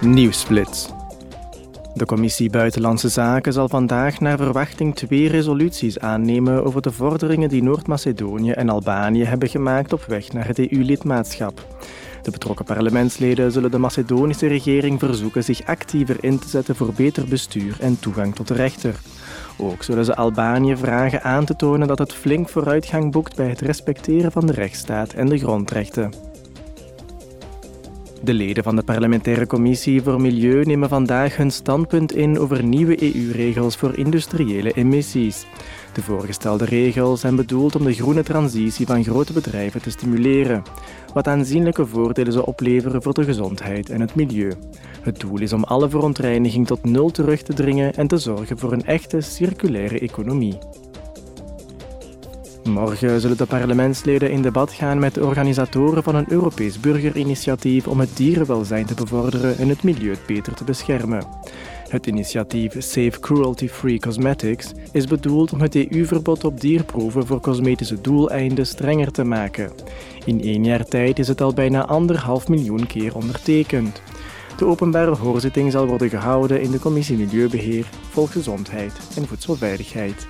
Nieuwsblitz. 0.00 0.88
De 1.94 2.06
Commissie 2.06 2.50
Buitenlandse 2.50 3.08
Zaken 3.08 3.52
zal 3.52 3.68
vandaag 3.68 4.20
naar 4.20 4.36
verwachting 4.36 4.94
twee 4.94 5.28
resoluties 5.28 5.98
aannemen 5.98 6.64
over 6.64 6.82
de 6.82 6.92
vorderingen 6.92 7.48
die 7.48 7.62
Noord-Macedonië 7.62 8.50
en 8.50 8.68
Albanië 8.68 9.24
hebben 9.24 9.48
gemaakt 9.48 9.92
op 9.92 10.04
weg 10.04 10.32
naar 10.32 10.46
het 10.46 10.58
EU-lidmaatschap. 10.58 11.66
De 12.22 12.30
betrokken 12.30 12.64
parlementsleden 12.64 13.52
zullen 13.52 13.70
de 13.70 13.78
Macedonische 13.78 14.46
regering 14.46 14.98
verzoeken 14.98 15.44
zich 15.44 15.66
actiever 15.66 16.16
in 16.20 16.38
te 16.38 16.48
zetten 16.48 16.76
voor 16.76 16.92
beter 16.96 17.28
bestuur 17.28 17.76
en 17.80 17.98
toegang 18.00 18.34
tot 18.34 18.48
de 18.48 18.54
rechter. 18.54 19.00
Ook 19.58 19.82
zullen 19.82 20.04
ze 20.04 20.16
Albanië 20.16 20.76
vragen 20.76 21.22
aan 21.22 21.44
te 21.44 21.56
tonen 21.56 21.88
dat 21.88 21.98
het 21.98 22.12
flink 22.12 22.48
vooruitgang 22.48 23.12
boekt 23.12 23.36
bij 23.36 23.48
het 23.48 23.60
respecteren 23.60 24.32
van 24.32 24.46
de 24.46 24.52
rechtsstaat 24.52 25.12
en 25.12 25.26
de 25.26 25.38
grondrechten. 25.38 26.29
De 28.22 28.34
leden 28.34 28.64
van 28.64 28.76
de 28.76 28.82
parlementaire 28.82 29.46
commissie 29.46 30.02
voor 30.02 30.20
Milieu 30.20 30.64
nemen 30.64 30.88
vandaag 30.88 31.36
hun 31.36 31.50
standpunt 31.50 32.12
in 32.12 32.38
over 32.38 32.64
nieuwe 32.64 33.02
EU-regels 33.02 33.76
voor 33.76 33.98
industriële 33.98 34.72
emissies. 34.72 35.46
De 35.92 36.02
voorgestelde 36.02 36.64
regels 36.64 37.20
zijn 37.20 37.36
bedoeld 37.36 37.76
om 37.76 37.84
de 37.84 37.92
groene 37.92 38.22
transitie 38.22 38.86
van 38.86 39.04
grote 39.04 39.32
bedrijven 39.32 39.82
te 39.82 39.90
stimuleren, 39.90 40.62
wat 41.14 41.28
aanzienlijke 41.28 41.86
voordelen 41.86 42.32
zou 42.32 42.46
opleveren 42.46 43.02
voor 43.02 43.14
de 43.14 43.24
gezondheid 43.24 43.90
en 43.90 44.00
het 44.00 44.14
milieu. 44.14 44.52
Het 45.02 45.20
doel 45.20 45.40
is 45.40 45.52
om 45.52 45.64
alle 45.64 45.88
verontreiniging 45.88 46.66
tot 46.66 46.84
nul 46.84 47.10
terug 47.10 47.42
te 47.42 47.52
dringen 47.52 47.94
en 47.94 48.06
te 48.06 48.18
zorgen 48.18 48.58
voor 48.58 48.72
een 48.72 48.84
echte 48.84 49.20
circulaire 49.20 49.98
economie. 49.98 50.58
Morgen 52.70 53.20
zullen 53.20 53.36
de 53.36 53.46
parlementsleden 53.46 54.30
in 54.30 54.42
debat 54.42 54.72
gaan 54.72 54.98
met 54.98 55.14
de 55.14 55.24
organisatoren 55.24 56.02
van 56.02 56.14
een 56.14 56.32
Europees 56.32 56.80
burgerinitiatief 56.80 57.86
om 57.86 58.00
het 58.00 58.16
dierenwelzijn 58.16 58.86
te 58.86 58.94
bevorderen 58.94 59.58
en 59.58 59.68
het 59.68 59.82
milieu 59.82 60.16
beter 60.26 60.54
te 60.54 60.64
beschermen. 60.64 61.26
Het 61.88 62.06
initiatief 62.06 62.74
Safe 62.78 63.20
Cruelty 63.20 63.68
Free 63.68 63.98
Cosmetics 63.98 64.72
is 64.92 65.06
bedoeld 65.06 65.52
om 65.52 65.60
het 65.60 65.74
EU-verbod 65.74 66.44
op 66.44 66.60
dierproeven 66.60 67.26
voor 67.26 67.40
cosmetische 67.40 68.00
doeleinden 68.00 68.66
strenger 68.66 69.10
te 69.10 69.24
maken. 69.24 69.72
In 70.24 70.42
één 70.42 70.64
jaar 70.64 70.84
tijd 70.84 71.18
is 71.18 71.28
het 71.28 71.40
al 71.40 71.54
bijna 71.54 71.86
anderhalf 71.86 72.48
miljoen 72.48 72.86
keer 72.86 73.14
ondertekend. 73.14 74.02
De 74.56 74.64
openbare 74.64 75.14
hoorzitting 75.14 75.72
zal 75.72 75.86
worden 75.86 76.10
gehouden 76.10 76.62
in 76.62 76.70
de 76.70 76.78
Commissie 76.78 77.16
Milieubeheer, 77.16 77.86
Volksgezondheid 78.10 78.92
en 79.16 79.26
Voedselveiligheid. 79.26 80.26